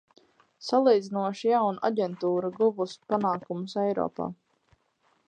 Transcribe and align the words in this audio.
Salīdzinoši 0.67 1.51
jauna 1.51 1.83
aģentūra 1.91 2.51
guvusi 2.57 2.97
panākumus 3.13 3.77
Eiropā. 3.85 4.31